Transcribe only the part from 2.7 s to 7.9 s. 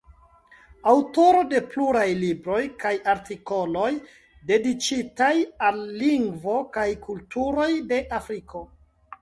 kaj artikoloj dediĉitaj al lingvoj kaj kulturoj